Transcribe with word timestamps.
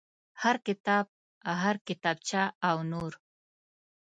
هر 0.43 0.55
کتاب 0.67 1.05
هر 1.63 1.75
کتابچه 1.87 2.43
او 2.69 2.77
نور. 2.91 3.11